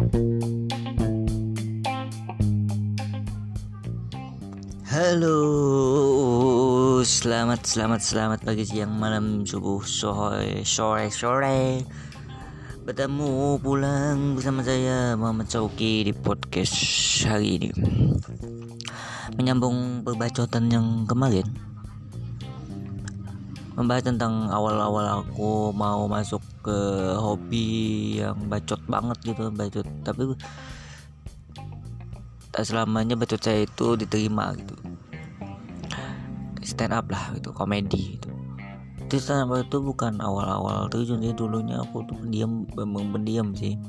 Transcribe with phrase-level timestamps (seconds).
[0.00, 0.08] Halo,
[7.04, 11.84] selamat selamat selamat pagi siang malam subuh sore sore sore.
[12.88, 16.72] Bertemu pulang bersama saya Muhammad Sauki di podcast
[17.28, 17.68] hari ini.
[19.36, 21.44] Menyambung perbacotan yang kemarin
[23.80, 26.78] membahas tentang awal-awal aku mau masuk ke
[27.16, 29.88] hobi yang bacot banget gitu bacot.
[30.04, 30.36] Tapi
[32.52, 34.76] tak selamanya bacot saya itu diterima gitu.
[36.60, 38.28] Stand up lah gitu komedi gitu.
[39.00, 43.80] Itu stand up itu bukan awal-awal terjun jadi dulunya aku tuh pendiam memang pendiam sih.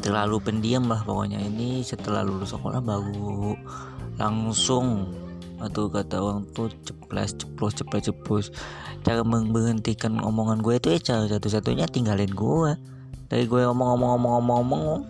[0.00, 1.44] Terlalu pendiam lah pokoknya.
[1.44, 3.52] Ini setelah lulus sekolah baru
[4.16, 5.12] langsung
[5.62, 8.46] atau kata orang tuh ceplas ceplos ceplas ceplos.
[9.04, 12.72] Cara memberhentikan omongan gue itu ya cara satu-satunya tinggalin gue.
[13.30, 15.02] Dari gue ngomong-ngomong-ngomong-ngomong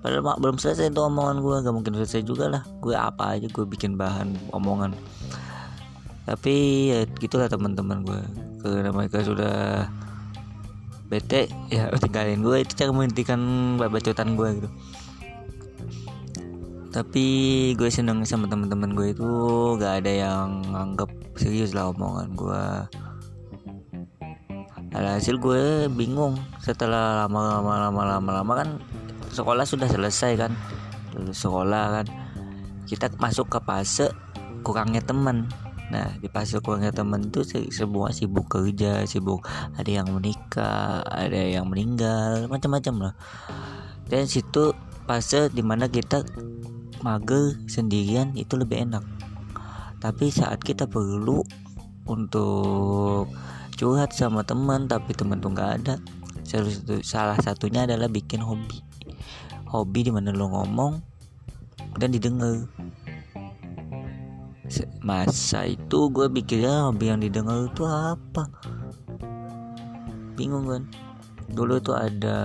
[0.00, 1.56] padahal mak belum selesai itu omongan gue.
[1.66, 2.62] Gak mungkin selesai juga lah.
[2.78, 4.94] Gue apa aja gue bikin bahan omongan.
[6.28, 6.54] Tapi
[6.94, 8.20] ya gitulah teman-teman gue.
[8.60, 9.88] Karena mereka sudah
[11.10, 12.62] bete ya tinggalin gue.
[12.62, 13.40] Itu cara menghentikan
[13.76, 14.70] bacotan gue gitu
[16.90, 17.26] tapi
[17.78, 19.30] gue seneng sama teman-teman gue itu
[19.78, 22.66] gak ada yang nganggap serius lah omongan gue.
[24.90, 28.68] Alhasil gue bingung setelah lama-lama lama-lama lama kan
[29.30, 30.52] sekolah sudah selesai kan
[31.14, 32.06] lulus sekolah kan.
[32.90, 34.10] Kita masuk ke fase
[34.66, 35.46] kurangnya teman
[35.90, 37.42] nah di fase kurangnya teman itu
[37.74, 39.42] semua sibuk kerja sibuk
[39.74, 43.14] ada yang menikah ada yang meninggal macam-macam lah.
[44.10, 44.74] Dan situ
[45.06, 46.26] fase di mana kita
[47.00, 49.04] mager sendirian itu lebih enak.
[50.00, 51.44] Tapi saat kita perlu
[52.08, 53.28] untuk
[53.76, 55.94] curhat sama teman tapi teman tuh nggak ada
[57.04, 58.82] salah satunya adalah bikin hobi.
[59.70, 60.98] Hobi di mana lo ngomong
[61.96, 62.66] dan didengar.
[65.02, 68.46] Masa itu gue pikirnya hobi yang didengar itu apa?
[70.34, 70.82] Bingung kan?
[71.50, 72.38] Dulu itu ada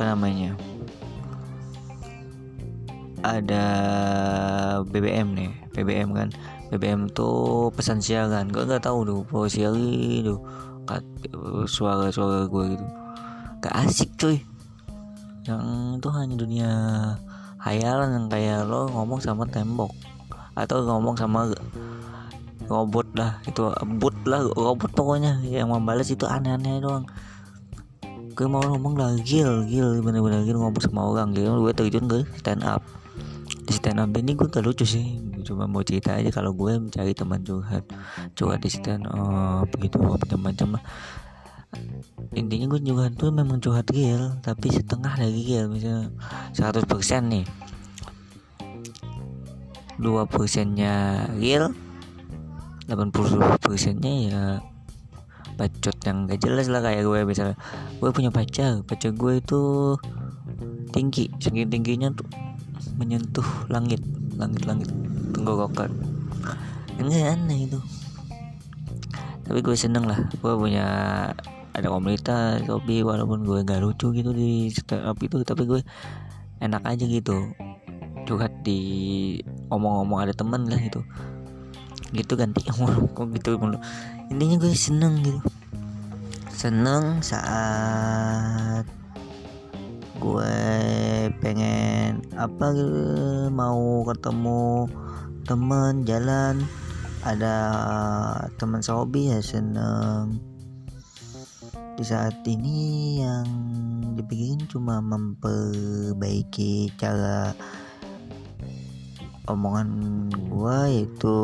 [0.00, 0.56] apa namanya
[3.20, 3.64] ada
[4.88, 6.28] BBM nih BBM kan.
[6.70, 10.38] BBM tuh pesan siaran gue nggak tahu tuh posisi tuh
[11.66, 12.86] suara-suara gue gitu.
[13.60, 14.38] Gak asik cuy.
[15.44, 15.64] Yang
[15.98, 16.70] itu hanya dunia
[17.58, 19.90] hayalan yang kayak lo ngomong sama tembok.
[20.54, 21.50] Atau ngomong sama
[22.70, 23.66] robot lah itu
[23.98, 25.42] bot lah robot pokoknya.
[25.42, 27.02] Yang membalas itu aneh-aneh doang.
[28.38, 31.34] Gue mau ngomong lah gil gil bener-bener gil ngomong sama orang.
[31.34, 32.80] Gitu gue terjun ke stand up
[33.70, 34.10] di stand up.
[34.10, 35.22] Ini gue gak lucu sih.
[35.46, 37.86] Cuma mau cerita aja kalau gue mencari teman curhat.
[38.34, 40.82] Curhat di stand up begitu macam-macam
[42.34, 45.70] intinya gue juga tuh memang curhat real tapi setengah lagi real.
[45.70, 46.10] Misalnya
[46.50, 46.82] 100%
[47.30, 47.46] nih.
[50.00, 51.76] dua persennya real
[52.88, 54.42] 80 persennya ya
[55.60, 57.56] bacot yang gak jelas lah kayak gue misalnya
[58.00, 59.60] gue punya pacar pacar gue itu
[60.96, 62.24] tinggi saking tingginya tuh
[63.00, 64.04] menyentuh langit
[64.36, 64.92] langit-langit
[65.32, 65.88] tenggorokan.
[67.00, 67.80] Enggak aneh itu.
[69.48, 70.86] Tapi gue seneng lah gue punya
[71.72, 75.80] ada komunitas hobi walaupun gue gak lucu gitu di startup itu tapi gue
[76.60, 77.56] enak aja gitu.
[78.28, 78.80] Curhat di
[79.72, 81.00] omong-omong ada temen lah gitu.
[82.12, 82.60] Gitu ganti
[83.16, 83.80] kok gitu mulu.
[84.28, 85.40] Intinya gue seneng gitu.
[86.52, 88.84] Seneng saat
[90.20, 90.60] gue
[91.40, 92.72] pengen apa
[93.48, 94.86] mau ketemu
[95.48, 96.60] temen jalan
[97.24, 97.56] ada
[98.56, 100.40] teman sehobi ya seneng.
[101.96, 103.48] Di saat ini yang
[104.16, 107.52] dipikirin cuma memperbaiki cara
[109.48, 109.88] omongan
[110.48, 111.36] gua yaitu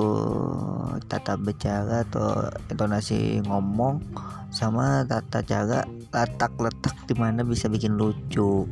[1.10, 4.00] tata bicara atau intonasi ngomong
[4.48, 5.84] sama tata cara
[6.14, 8.64] letak letak di mana bisa bikin lucu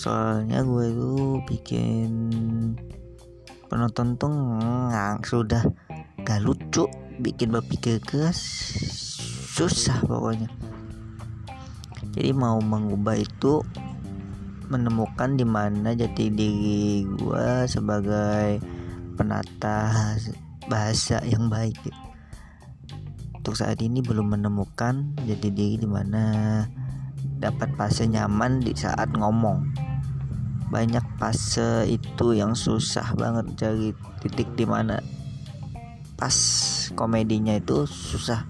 [0.00, 1.12] soalnya gue itu
[1.44, 2.32] bikin
[3.68, 5.60] penonton tuh ngang sudah
[6.24, 6.88] gak lucu.
[7.20, 8.40] Bikin berpikir keras
[9.52, 10.48] susah pokoknya.
[12.16, 13.60] Jadi mau mengubah itu
[14.72, 18.56] menemukan di mana jati diri gue sebagai
[19.20, 19.92] penata
[20.64, 21.76] bahasa yang baik.
[23.36, 26.24] Untuk saat ini belum menemukan jati diri di mana
[27.36, 29.89] dapat fase nyaman di saat ngomong
[30.70, 33.90] banyak fase itu yang susah banget cari
[34.22, 35.02] titik di mana
[36.14, 36.34] pas
[36.94, 38.46] komedinya itu susah.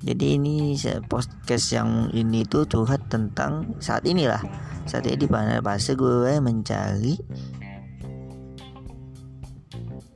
[0.00, 0.74] Jadi ini
[1.06, 4.40] podcast yang ini tuh curhat tentang saat inilah.
[4.88, 7.14] Saat ini di mana fase gue mencari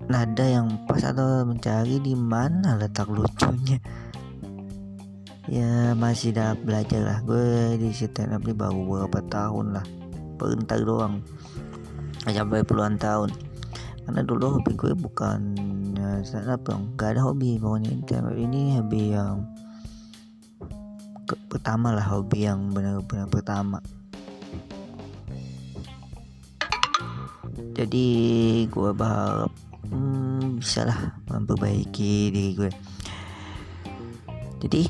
[0.09, 3.81] nada yang pas atau mencari di mana letak lucunya
[5.51, 7.19] ya masih dah belajar lah.
[7.25, 9.87] Gue di stand up ini baru beberapa tahun lah.
[10.41, 11.21] Bentar doang.
[12.25, 13.33] Sampai puluhan tahun.
[14.05, 15.41] Karena dulu hobi gue bukan
[15.97, 16.93] ya, stand up dong.
[16.97, 17.93] Gak ada hobi pokoknya.
[18.05, 19.45] Stand up ini hobi yang
[21.49, 22.05] pertama lah.
[22.05, 23.79] Hobi yang benar-benar pertama.
[27.75, 28.07] Jadi
[28.71, 29.51] gue berharap
[29.91, 32.71] hmm, bisa lah memperbaiki diri gue
[34.65, 34.89] jadi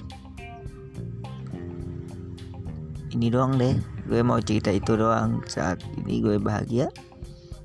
[3.15, 3.79] ini doang deh.
[4.11, 5.41] Gue mau cerita itu doang.
[5.47, 6.91] Saat ini gue bahagia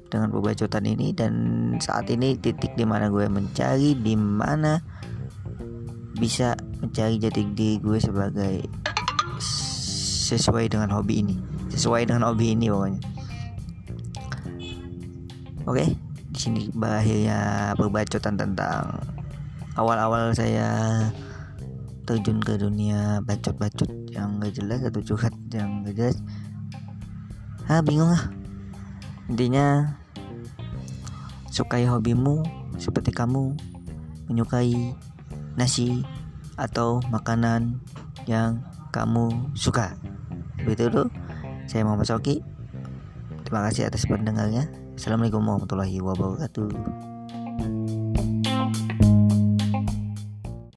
[0.10, 1.34] dengan pembacotan ini dan
[1.82, 4.82] saat ini titik di mana gue mencari di mana
[6.18, 8.66] bisa mencari jati diri gue sebagai
[10.30, 11.36] sesuai dengan hobi ini.
[11.74, 13.02] Sesuai dengan hobi ini pokoknya.
[15.66, 15.86] Oke
[16.30, 18.96] di sini berakhirnya perbacotan tentang
[19.76, 21.04] awal-awal saya
[22.08, 26.18] terjun ke dunia bacot-bacot yang gak jelas atau curhat yang gak jelas.
[27.70, 28.30] Ah bingung ah.
[29.30, 29.98] Intinya
[31.54, 32.42] sukai hobimu
[32.82, 33.54] seperti kamu
[34.30, 34.94] menyukai
[35.54, 36.02] nasi
[36.58, 37.78] atau makanan
[38.26, 39.94] yang kamu suka.
[40.66, 41.08] Begitu tuh
[41.70, 42.42] saya Muhammad Soki.
[43.46, 44.70] Terima kasih atas pendengarnya.
[44.98, 47.09] Assalamualaikum warahmatullahi wabarakatuh